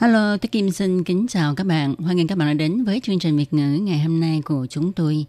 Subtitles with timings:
[0.00, 1.94] Hello, tôi Kim xin kính chào các bạn.
[1.98, 4.66] Hoan nghênh các bạn đã đến với chương trình Việt ngữ ngày hôm nay của
[4.70, 5.26] chúng tôi.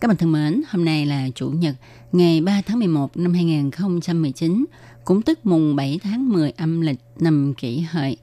[0.00, 1.74] Các bạn thân mến, hôm nay là Chủ nhật,
[2.12, 4.64] ngày 3 tháng 11 năm 2019,
[5.04, 8.16] cũng tức mùng 7 tháng 10 âm lịch năm kỷ hợi.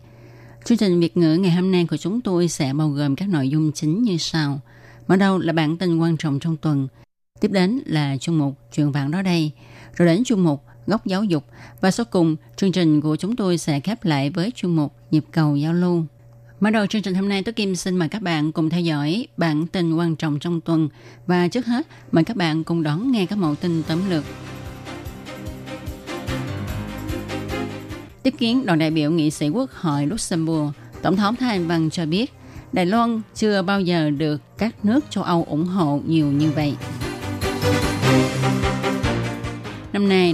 [0.65, 3.49] Chương trình Việt ngữ ngày hôm nay của chúng tôi sẽ bao gồm các nội
[3.49, 4.59] dung chính như sau.
[5.07, 6.87] Mở đầu là bản tin quan trọng trong tuần.
[7.41, 9.51] Tiếp đến là chuyên mục Chuyện vạn đó đây.
[9.95, 11.45] Rồi đến chuyên mục Góc giáo dục.
[11.81, 15.25] Và sau cùng, chương trình của chúng tôi sẽ khép lại với chuyên mục Nhịp
[15.31, 16.05] cầu giao lưu.
[16.59, 19.27] Mở đầu chương trình hôm nay, tôi Kim xin mời các bạn cùng theo dõi
[19.37, 20.89] bản tin quan trọng trong tuần.
[21.27, 24.23] Và trước hết, mời các bạn cùng đón nghe các mẫu tin tóm lược.
[28.23, 31.89] Tiếp kiến đoàn đại biểu nghị sĩ quốc hội Luxembourg, Tổng thống Thái Anh Văn
[31.89, 32.33] cho biết,
[32.73, 36.75] Đài Loan chưa bao giờ được các nước châu Âu ủng hộ nhiều như vậy.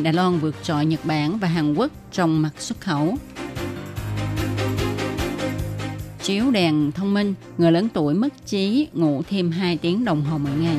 [0.08, 3.18] Đài Loan vượt trội Nhật Bản và Hàn Quốc trong mặt xuất khẩu.
[6.24, 10.38] Chiếu đèn thông minh, người lớn tuổi mất trí ngủ thêm 2 tiếng đồng hồ
[10.38, 10.78] mỗi ngày.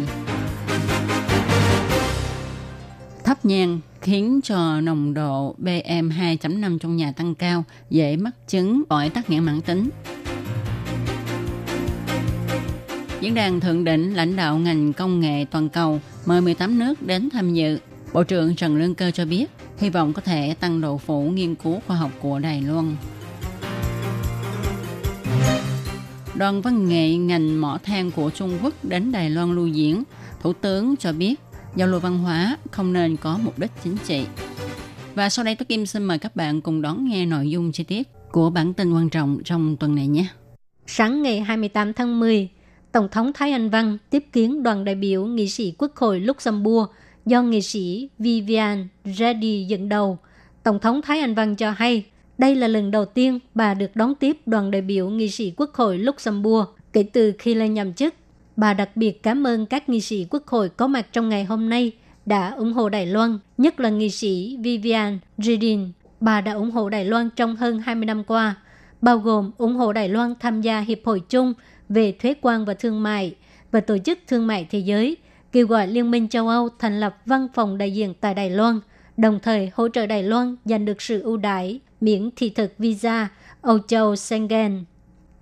[3.24, 8.82] Thấp nhang khiến cho nồng độ PM 2.5 trong nhà tăng cao, dễ mắc chứng
[8.88, 9.88] bởi tắc nghẽn mãn tính.
[13.20, 17.28] Diễn đàn thượng đỉnh lãnh đạo ngành công nghệ toàn cầu mời 18 nước đến
[17.32, 17.78] tham dự.
[18.12, 19.46] Bộ trưởng Trần Lương Cơ cho biết,
[19.78, 22.96] hy vọng có thể tăng độ phủ nghiên cứu khoa học của Đài Loan.
[26.34, 30.02] Đoàn văn nghệ ngành mỏ than của Trung Quốc đến Đài Loan lưu diễn.
[30.40, 31.40] Thủ tướng cho biết,
[31.76, 34.26] giao lưu văn hóa không nên có mục đích chính trị.
[35.14, 37.84] Và sau đây tôi Kim xin mời các bạn cùng đón nghe nội dung chi
[37.84, 40.26] tiết của bản tin quan trọng trong tuần này nhé.
[40.86, 42.48] Sáng ngày 28 tháng 10,
[42.92, 46.90] Tổng thống Thái Anh Văn tiếp kiến đoàn đại biểu nghị sĩ Quốc hội Luxembourg
[47.28, 50.18] do nghệ sĩ Vivian Reddy dẫn đầu.
[50.62, 52.04] Tổng thống Thái Anh Văn cho hay
[52.38, 55.74] đây là lần đầu tiên bà được đón tiếp đoàn đại biểu nghị sĩ Quốc
[55.74, 58.14] hội Luxembourg kể từ khi lên nhậm chức.
[58.56, 61.68] Bà đặc biệt cảm ơn các nghị sĩ Quốc hội có mặt trong ngày hôm
[61.68, 61.92] nay
[62.26, 65.88] đã ủng hộ Đài Loan, nhất là nghị sĩ Vivian Redin.
[66.20, 68.54] Bà đã ủng hộ Đài Loan trong hơn 20 năm qua,
[69.02, 71.52] bao gồm ủng hộ Đài Loan tham gia Hiệp hội chung
[71.88, 73.34] về thuế quan và thương mại
[73.70, 75.16] và Tổ chức Thương mại Thế giới,
[75.52, 78.80] kêu gọi Liên minh châu Âu thành lập văn phòng đại diện tại Đài Loan,
[79.16, 83.28] đồng thời hỗ trợ Đài Loan giành được sự ưu đãi miễn thị thực visa
[83.62, 84.84] Âu Châu Schengen.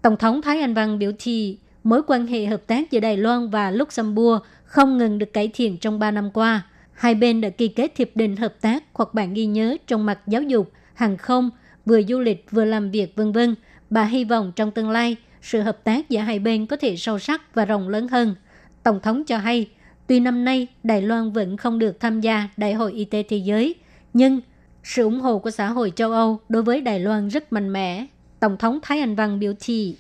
[0.03, 3.51] Tổng thống Thái Anh Văn biểu thị mối quan hệ hợp tác giữa Đài Loan
[3.51, 6.63] và Luxembourg không ngừng được cải thiện trong 3 năm qua.
[6.93, 10.19] Hai bên đã ký kết hiệp định hợp tác hoặc bản ghi nhớ trong mặt
[10.27, 11.51] giáo dục, hàng không,
[11.87, 13.55] vừa du lịch vừa làm việc vân vân.
[13.91, 17.19] Bà hy vọng trong tương lai, sự hợp tác giữa hai bên có thể sâu
[17.19, 18.35] sắc và rộng lớn hơn.
[18.83, 19.69] Tổng thống cho hay,
[20.07, 23.37] tuy năm nay Đài Loan vẫn không được tham gia Đại hội Y tế Thế
[23.37, 23.75] giới,
[24.15, 24.41] nhưng
[24.85, 28.07] sự ủng hộ của xã hội châu Âu đối với Đài Loan rất mạnh mẽ.
[28.41, 29.97] Tổng thống Thái Anh Văn biểu thị.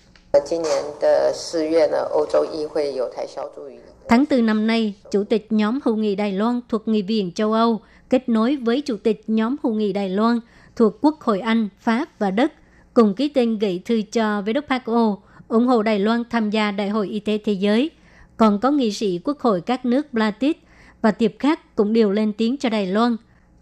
[4.09, 7.53] Tháng 4 năm nay, Chủ tịch nhóm hữu nghị Đài Loan thuộc Nghị viện châu
[7.53, 7.81] Âu
[8.11, 10.41] kết nối với Chủ tịch nhóm hữu nghị Đài Loan
[10.77, 12.53] thuộc Quốc hội Anh, Pháp và Đức
[12.94, 15.17] cùng ký tên gửi thư cho WHO
[15.49, 17.91] ủng hộ Đài Loan tham gia Đại hội Y tế Thế giới.
[18.37, 20.63] Còn có nghị sĩ Quốc hội các nước Baltic
[21.03, 23.17] và tiệp khác cũng đều lên tiếng cho Đài Loan.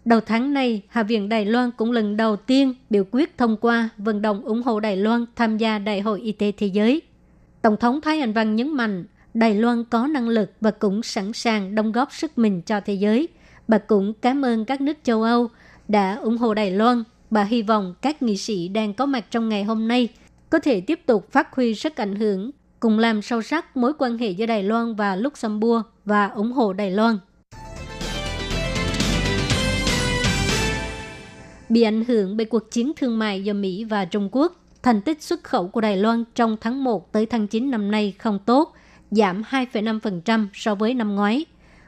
[0.05, 3.89] Đầu tháng này, Hạ viện Đài Loan cũng lần đầu tiên biểu quyết thông qua
[3.97, 7.01] vận động ủng hộ Đài Loan tham gia Đại hội Y tế Thế giới.
[7.61, 11.33] Tổng thống Thái Anh Văn nhấn mạnh, Đài Loan có năng lực và cũng sẵn
[11.33, 13.27] sàng đóng góp sức mình cho thế giới.
[13.67, 15.49] Bà cũng cảm ơn các nước châu Âu
[15.87, 17.03] đã ủng hộ Đài Loan.
[17.29, 20.09] Bà hy vọng các nghị sĩ đang có mặt trong ngày hôm nay
[20.49, 24.17] có thể tiếp tục phát huy sức ảnh hưởng, cùng làm sâu sắc mối quan
[24.17, 27.17] hệ giữa Đài Loan và Luxembourg và ủng hộ Đài Loan.
[31.69, 35.23] Bị ảnh hưởng bởi cuộc chiến thương mại do Mỹ và Trung Quốc, thành tích
[35.23, 38.73] xuất khẩu của Đài Loan trong tháng 1 tới tháng 9 năm nay không tốt,
[39.11, 41.45] giảm 2,5% so với năm ngoái.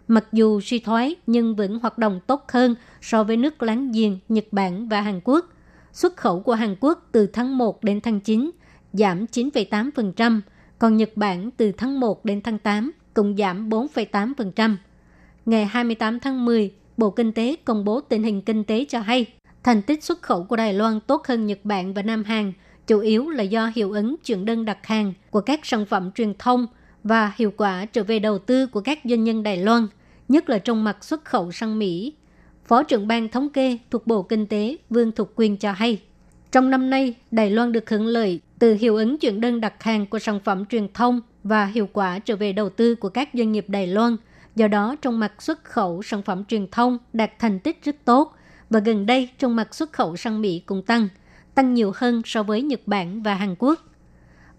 [0.08, 4.20] Mặc dù suy thoái nhưng vẫn hoạt động tốt hơn so với nước láng giềng
[4.30, 5.46] Nhật Bản và Hàn Quốc.
[5.94, 8.52] Xuất khẩu của Hàn Quốc từ tháng 1 đến tháng 9
[8.94, 10.42] giảm 9,8%,
[10.80, 14.76] còn Nhật Bản từ tháng 1 đến tháng 8 cũng giảm 4,8%.
[15.46, 19.26] Ngày 28 tháng 10, Bộ Kinh tế công bố tình hình kinh tế cho hay
[19.64, 22.54] thành tích xuất khẩu của Đài Loan tốt hơn Nhật Bản và Nam Hàn,
[22.88, 26.34] chủ yếu là do hiệu ứng chuyển đơn đặt hàng của các sản phẩm truyền
[26.40, 26.68] thông
[27.04, 29.88] và hiệu quả trở về đầu tư của các doanh nhân Đài Loan,
[30.28, 32.14] nhất là trong mặt xuất khẩu sang Mỹ.
[32.66, 36.02] Phó trưởng ban thống kê thuộc Bộ Kinh tế Vương Thục Quyên cho hay,
[36.58, 40.06] trong năm nay, Đài Loan được hưởng lợi từ hiệu ứng chuyển đơn đặt hàng
[40.06, 43.52] của sản phẩm truyền thông và hiệu quả trở về đầu tư của các doanh
[43.52, 44.18] nghiệp Đài Loan.
[44.56, 48.36] Do đó, trong mặt xuất khẩu sản phẩm truyền thông đạt thành tích rất tốt
[48.70, 51.08] và gần đây trong mặt xuất khẩu sang Mỹ cũng tăng,
[51.56, 53.80] tăng nhiều hơn so với Nhật Bản và Hàn Quốc.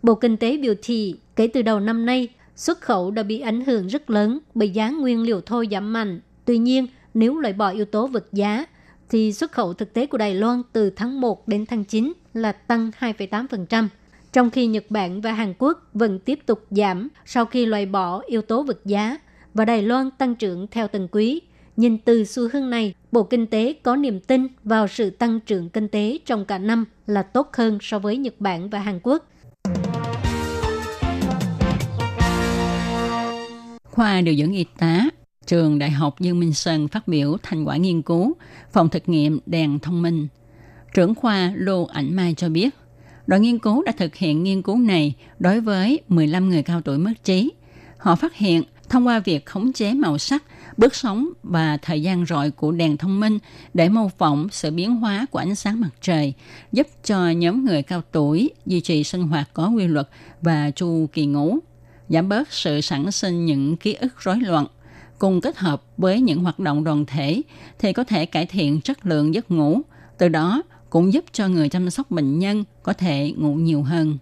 [0.02, 3.64] Bộ Kinh tế biểu thị kể từ đầu năm nay, xuất khẩu đã bị ảnh
[3.64, 6.20] hưởng rất lớn bởi giá nguyên liệu thô giảm mạnh.
[6.44, 8.64] Tuy nhiên, nếu loại bỏ yếu tố vật giá,
[9.10, 12.52] thì xuất khẩu thực tế của Đài Loan từ tháng 1 đến tháng 9 là
[12.52, 13.88] tăng 2,8%,
[14.32, 18.22] trong khi Nhật Bản và Hàn Quốc vẫn tiếp tục giảm sau khi loại bỏ
[18.26, 19.18] yếu tố vật giá
[19.54, 21.40] và Đài Loan tăng trưởng theo từng quý.
[21.76, 25.68] Nhìn từ xu hướng này, Bộ Kinh tế có niềm tin vào sự tăng trưởng
[25.68, 29.28] kinh tế trong cả năm là tốt hơn so với Nhật Bản và Hàn Quốc.
[33.84, 35.04] Khoa điều dưỡng y tá
[35.48, 38.36] trường Đại học Dương Minh Sơn phát biểu thành quả nghiên cứu
[38.72, 40.28] phòng thực nghiệm đèn thông minh.
[40.94, 42.74] Trưởng khoa Lô Ảnh Mai cho biết,
[43.26, 46.98] đội nghiên cứu đã thực hiện nghiên cứu này đối với 15 người cao tuổi
[46.98, 47.52] mất trí.
[47.98, 50.44] Họ phát hiện thông qua việc khống chế màu sắc,
[50.76, 53.38] bước sóng và thời gian rọi của đèn thông minh
[53.74, 56.34] để mô phỏng sự biến hóa của ánh sáng mặt trời,
[56.72, 60.08] giúp cho nhóm người cao tuổi duy trì sinh hoạt có quy luật
[60.42, 61.58] và chu kỳ ngủ,
[62.08, 64.66] giảm bớt sự sản sinh những ký ức rối loạn
[65.18, 67.42] cùng kết hợp với những hoạt động đoàn thể
[67.78, 69.80] thì có thể cải thiện chất lượng giấc ngủ,
[70.18, 74.18] từ đó cũng giúp cho người chăm sóc bệnh nhân có thể ngủ nhiều hơn.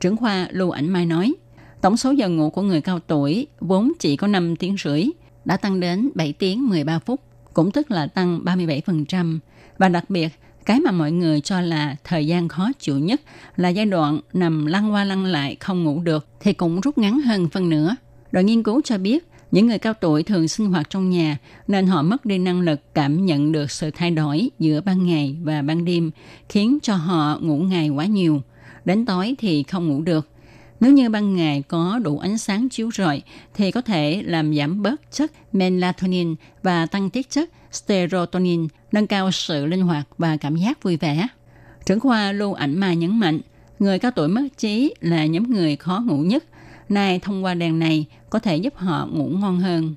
[0.00, 1.34] Trưởng khoa Lưu Ảnh Mai nói,
[1.80, 5.04] tổng số giờ ngủ của người cao tuổi vốn chỉ có 5 tiếng rưỡi,
[5.44, 7.20] đã tăng đến 7 tiếng 13 phút,
[7.54, 9.38] cũng tức là tăng 37%.
[9.78, 10.28] Và đặc biệt,
[10.64, 13.20] cái mà mọi người cho là thời gian khó chịu nhất
[13.56, 17.20] là giai đoạn nằm lăn qua lăn lại không ngủ được thì cũng rút ngắn
[17.20, 17.96] hơn phân nửa.
[18.32, 21.86] Đội nghiên cứu cho biết những người cao tuổi thường sinh hoạt trong nhà nên
[21.86, 25.62] họ mất đi năng lực cảm nhận được sự thay đổi giữa ban ngày và
[25.62, 26.10] ban đêm,
[26.48, 28.42] khiến cho họ ngủ ngày quá nhiều.
[28.84, 30.28] Đến tối thì không ngủ được.
[30.80, 33.22] Nếu như ban ngày có đủ ánh sáng chiếu rọi
[33.54, 39.30] thì có thể làm giảm bớt chất melatonin và tăng tiết chất serotonin, nâng cao
[39.30, 41.26] sự linh hoạt và cảm giác vui vẻ.
[41.86, 43.40] Trưởng khoa Lưu Ảnh Mà nhấn mạnh,
[43.78, 46.44] người cao tuổi mất trí là nhóm người khó ngủ nhất–
[46.88, 49.94] Nay thông qua đèn này có thể giúp họ ngủ ngon hơn.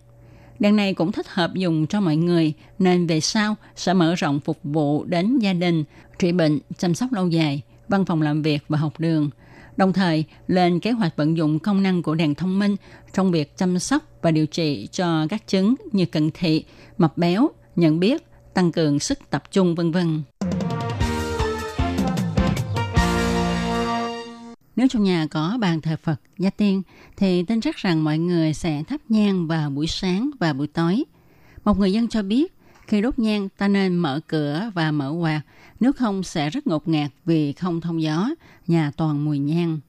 [0.60, 4.40] Đèn này cũng thích hợp dùng cho mọi người nên về sau sẽ mở rộng
[4.40, 5.84] phục vụ đến gia đình,
[6.20, 9.30] trị bệnh, chăm sóc lâu dài, văn phòng làm việc và học đường.
[9.78, 12.76] Đồng thời, lên kế hoạch vận dụng công năng của đèn thông minh
[13.14, 16.64] trong việc chăm sóc và điều trị cho các chứng như cận thị,
[16.98, 18.24] mập béo, nhận biết,
[18.54, 20.22] tăng cường sức tập trung vân vân.
[24.82, 26.82] Nếu trong nhà có bàn thờ Phật, gia tiên,
[27.18, 31.04] thì tin chắc rằng mọi người sẽ thắp nhang vào buổi sáng và buổi tối.
[31.64, 32.54] Một người dân cho biết,
[32.88, 35.42] khi đốt nhang ta nên mở cửa và mở quạt,
[35.80, 38.30] nếu không sẽ rất ngột ngạt vì không thông gió,
[38.68, 39.80] nhà toàn mùi nhang.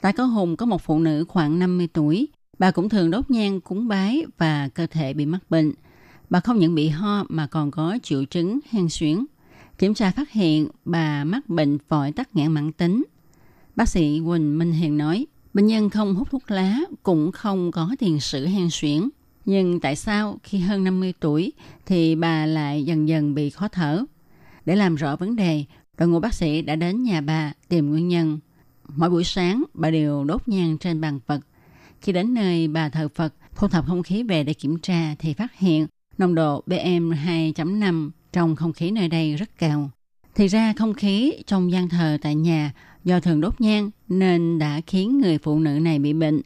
[0.00, 2.28] Tại Có Hùng có một phụ nữ khoảng 50 tuổi,
[2.58, 5.72] bà cũng thường đốt nhang cúng bái và cơ thể bị mắc bệnh.
[6.30, 9.24] Bà không những bị ho mà còn có triệu chứng hen suyễn.
[9.78, 13.04] Kiểm tra phát hiện bà mắc bệnh phổi tắc nghẽn mãn tính–
[13.78, 17.96] Bác sĩ Quỳnh Minh Hiền nói, bệnh nhân không hút thuốc lá cũng không có
[17.98, 19.08] tiền sử hen suyễn.
[19.44, 21.52] Nhưng tại sao khi hơn 50 tuổi
[21.86, 24.04] thì bà lại dần dần bị khó thở?
[24.64, 25.64] Để làm rõ vấn đề,
[25.98, 28.38] đội ngũ bác sĩ đã đến nhà bà tìm nguyên nhân.
[28.96, 31.40] Mỗi buổi sáng, bà đều đốt nhang trên bàn Phật.
[32.00, 35.34] Khi đến nơi bà thờ Phật, thu thập không khí về để kiểm tra thì
[35.34, 35.86] phát hiện
[36.18, 39.90] nồng độ PM 2.5 trong không khí nơi đây rất cao.
[40.34, 42.72] Thì ra không khí trong gian thờ tại nhà
[43.08, 46.42] do thường đốt nhang nên đã khiến người phụ nữ này bị bệnh.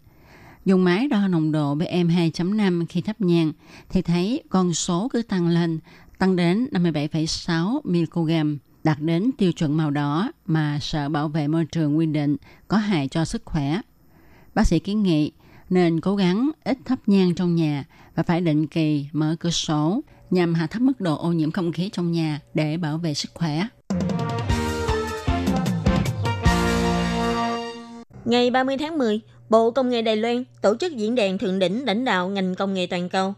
[0.64, 3.52] Dùng máy đo nồng độ PM 2.5 khi thắp nhang
[3.90, 5.78] thì thấy con số cứ tăng lên,
[6.18, 11.64] tăng đến 57,6 mg, đạt đến tiêu chuẩn màu đỏ mà Sở Bảo vệ Môi
[11.64, 12.36] trường quy định
[12.68, 13.80] có hại cho sức khỏe.
[14.54, 15.32] Bác sĩ kiến nghị
[15.70, 20.00] nên cố gắng ít thắp nhang trong nhà và phải định kỳ mở cửa sổ
[20.30, 23.30] nhằm hạ thấp mức độ ô nhiễm không khí trong nhà để bảo vệ sức
[23.34, 23.66] khỏe.
[28.24, 31.86] Ngày 30 tháng 10, Bộ Công nghệ Đài Loan tổ chức diễn đàn thượng đỉnh
[31.86, 33.34] lãnh đạo ngành công nghệ toàn cầu.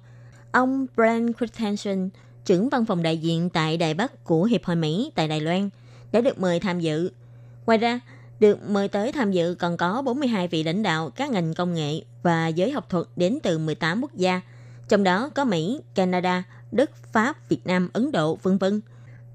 [0.53, 2.09] Ông Brent Christensen,
[2.45, 5.71] trưởng văn phòng đại diện tại Đài Bắc của Hiệp hội Mỹ tại Đài Loan,
[6.13, 7.11] đã được mời tham dự.
[7.67, 8.01] Ngoài ra,
[8.41, 12.01] được mời tới tham dự còn có 42 vị lãnh đạo các ngành công nghệ
[12.23, 14.41] và giới học thuật đến từ 18 quốc gia,
[14.89, 18.81] trong đó có Mỹ, Canada, Đức, Pháp, Việt Nam, Ấn Độ, vân vân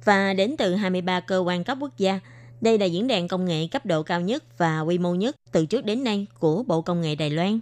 [0.03, 2.20] và đến từ 23 cơ quan cấp quốc gia
[2.62, 5.66] đây là diễn đàn công nghệ cấp độ cao nhất và quy mô nhất từ
[5.66, 7.60] trước đến nay của Bộ Công nghệ Đài Loan.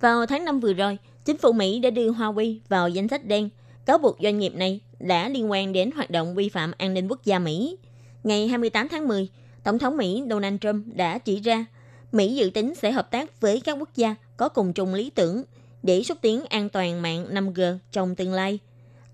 [0.00, 3.48] Vào tháng 5 vừa rồi, chính phủ Mỹ đã đưa Huawei vào danh sách đen,
[3.86, 7.08] cáo buộc doanh nghiệp này đã liên quan đến hoạt động vi phạm an ninh
[7.08, 7.76] quốc gia Mỹ.
[8.24, 9.28] Ngày 28 tháng 10,
[9.64, 11.64] Tổng thống Mỹ Donald Trump đã chỉ ra
[12.12, 15.42] Mỹ dự tính sẽ hợp tác với các quốc gia có cùng chung lý tưởng
[15.82, 18.58] để xúc tiến an toàn mạng 5G trong tương lai.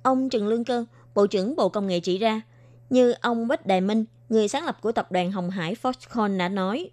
[0.02, 2.40] Ông Trần Lương Cơ, Bộ trưởng Bộ Công nghệ chỉ ra,
[2.90, 6.49] như ông Bách Đài Minh, người sáng lập của tập đoàn Hồng Hải Foxconn đã
[6.49, 6.90] nói,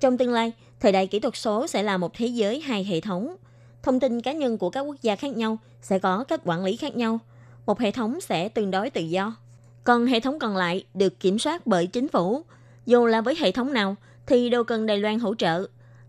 [0.00, 3.00] trong tương lai, thời đại kỹ thuật số sẽ là một thế giới hai hệ
[3.00, 3.36] thống.
[3.82, 6.76] Thông tin cá nhân của các quốc gia khác nhau sẽ có cách quản lý
[6.76, 7.18] khác nhau.
[7.66, 9.36] Một hệ thống sẽ tương đối tự do.
[9.84, 12.42] Còn hệ thống còn lại được kiểm soát bởi chính phủ.
[12.86, 13.96] Dù là với hệ thống nào
[14.26, 15.66] thì đều cần Đài Loan hỗ trợ.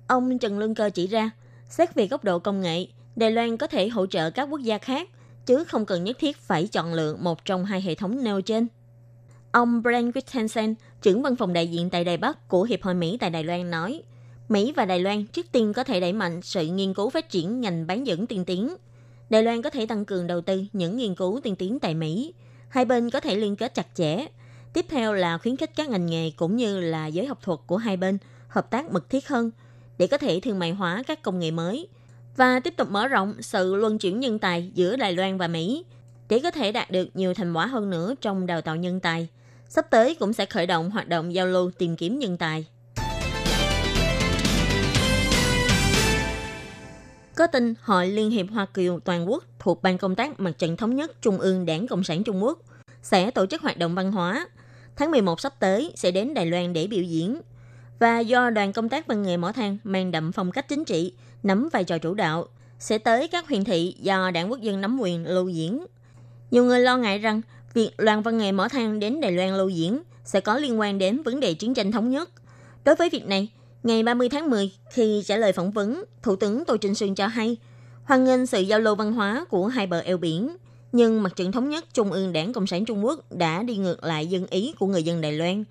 [0.07, 1.29] Ông Trần Lương Cơ chỉ ra,
[1.69, 4.77] xét về góc độ công nghệ, Đài Loan có thể hỗ trợ các quốc gia
[4.77, 5.09] khác,
[5.45, 8.67] chứ không cần nhất thiết phải chọn lựa một trong hai hệ thống nêu trên.
[9.53, 13.17] Ông Brent Christensen, trưởng văn phòng đại diện tại Đài Bắc của Hiệp hội Mỹ
[13.19, 14.01] tại Đài Loan nói,
[14.49, 17.61] Mỹ và Đài Loan trước tiên có thể đẩy mạnh sự nghiên cứu phát triển
[17.61, 18.75] ngành bán dẫn tiên tiến.
[19.29, 22.33] Đài Loan có thể tăng cường đầu tư những nghiên cứu tiên tiến tại Mỹ.
[22.69, 24.25] Hai bên có thể liên kết chặt chẽ.
[24.73, 27.77] Tiếp theo là khuyến khích các ngành nghề cũng như là giới học thuật của
[27.77, 28.17] hai bên
[28.47, 29.51] hợp tác mật thiết hơn
[29.97, 31.87] để có thể thương mại hóa các công nghệ mới
[32.37, 35.85] và tiếp tục mở rộng sự luân chuyển nhân tài giữa Đài Loan và Mỹ
[36.29, 39.27] để có thể đạt được nhiều thành quả hơn nữa trong đào tạo nhân tài.
[39.75, 42.65] Sắp tới cũng sẽ khởi động hoạt động giao lưu tìm kiếm nhân tài.
[47.35, 50.77] Có tin Hội Liên hiệp Hoa Kiều Toàn quốc thuộc Ban công tác Mặt trận
[50.77, 52.59] Thống nhất Trung ương Đảng Cộng sản Trung Quốc
[53.01, 54.47] sẽ tổ chức hoạt động văn hóa.
[54.95, 57.41] Tháng 11 sắp tới sẽ đến Đài Loan để biểu diễn.
[57.99, 61.13] Và do đoàn công tác văn nghệ mỏ than mang đậm phong cách chính trị,
[61.43, 62.47] nắm vai trò chủ đạo,
[62.79, 65.85] sẽ tới các huyện thị do đảng quốc dân nắm quyền lưu diễn.
[66.51, 67.41] Nhiều người lo ngại rằng
[67.73, 70.97] việc đoàn văn nghệ mở thang đến Đài Loan lưu diễn sẽ có liên quan
[70.97, 72.29] đến vấn đề chiến tranh thống nhất.
[72.85, 73.49] Đối với việc này,
[73.83, 77.27] Ngày 30 tháng 10, khi trả lời phỏng vấn, Thủ tướng Tô Trinh Sương cho
[77.27, 77.57] hay,
[78.03, 80.57] hoan nghênh sự giao lưu văn hóa của hai bờ eo biển,
[80.91, 84.03] nhưng mặt trận thống nhất Trung ương Đảng Cộng sản Trung Quốc đã đi ngược
[84.03, 85.63] lại dân ý của người dân Đài Loan.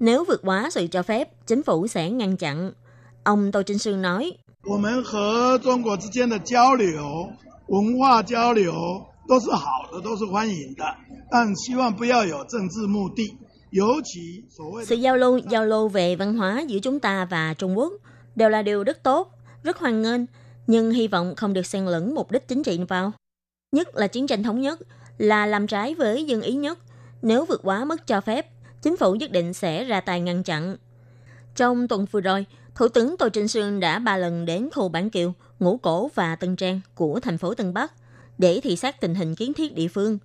[0.00, 2.72] Nếu vượt quá sự cho phép, chính phủ sẽ ngăn chặn.
[3.24, 4.32] Ông Tô Trinh Sương nói,
[9.27, 10.83] 我们和中国之间的交流、文化交流都是好的，都是欢迎的，
[11.31, 13.37] 但希望不要有政治目的。
[14.85, 17.93] sự giao lưu, giao lưu về văn hóa giữa chúng ta và Trung Quốc
[18.35, 19.31] đều là điều rất tốt,
[19.63, 20.21] rất hoan nghênh,
[20.67, 23.11] nhưng hy vọng không được xen lẫn mục đích chính trị vào.
[23.71, 24.79] Nhất là chiến tranh thống nhất,
[25.17, 26.79] là làm trái với dân ý nhất.
[27.21, 28.47] Nếu vượt quá mức cho phép,
[28.81, 30.77] chính phủ nhất định sẽ ra tay ngăn chặn.
[31.55, 35.09] Trong tuần vừa rồi, Thủ tướng Tô Trinh Sương đã ba lần đến khu Bản
[35.09, 37.91] Kiều, Ngũ Cổ và Tân Trang của thành phố Tân Bắc
[38.38, 40.18] để thị sát tình hình kiến thiết địa phương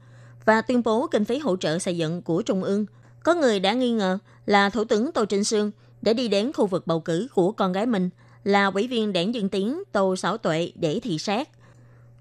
[0.46, 2.86] và tuyên bố kinh phí hỗ trợ xây dựng của Trung ương–
[3.24, 6.67] có người đã nghi ngờ là Thủ tướng Tô Trinh Sương để đi đến khu
[6.67, 8.10] vực bầu cử của con gái mình
[8.43, 11.50] là ủy viên đảng Dân Tiến Tô Sảo Tuệ để thị sát.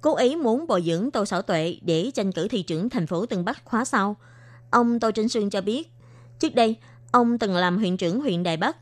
[0.01, 3.27] Cố ý muốn bồi dưỡng Tô Sảo Tuệ để tranh cử thị trưởng thành phố
[3.27, 4.17] Tân Bắc khóa sau.
[4.71, 5.91] Ông Tô Trinh Sương cho biết,
[6.39, 6.77] trước đây
[7.13, 8.77] ông từng làm huyện trưởng huyện Đài Bắc.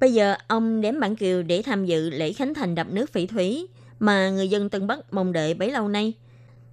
[0.00, 3.26] Bây giờ ông đến Bản Kiều để tham dự lễ khánh thành đập nước phỉ
[3.26, 3.66] thúy
[3.98, 6.12] mà người dân Tân Bắc mong đợi bấy lâu nay–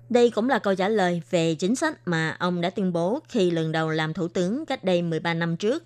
[0.09, 3.51] đây cũng là câu trả lời về chính sách mà ông đã tuyên bố khi
[3.51, 5.83] lần đầu làm thủ tướng cách đây 13 năm trước.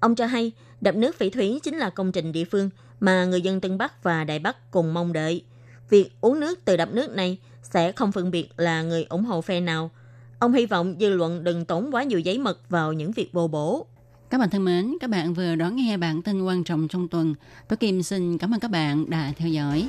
[0.00, 3.40] Ông cho hay đập nước phỉ thúy chính là công trình địa phương mà người
[3.40, 5.44] dân Tân Bắc và Đại Bắc cùng mong đợi.
[5.90, 9.40] Việc uống nước từ đập nước này sẽ không phân biệt là người ủng hộ
[9.40, 9.90] phe nào.
[10.38, 13.48] Ông hy vọng dư luận đừng tốn quá nhiều giấy mật vào những việc vô
[13.48, 13.86] bổ.
[14.30, 17.34] Các bạn thân mến, các bạn vừa đón nghe bản tin quan trọng trong tuần.
[17.68, 19.88] Tôi Kim xin cảm ơn các bạn đã theo dõi.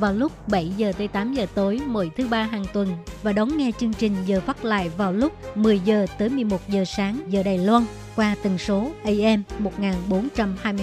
[0.00, 2.88] vào lúc 7 giờ tới 8 giờ tối mỗi thứ ba hàng tuần.
[3.22, 6.84] Và đón nghe chương trình giờ phát lại vào lúc 10 giờ tới 11 giờ
[6.84, 7.84] sáng giờ Đài Loan
[8.16, 10.78] qua tần số AM 1420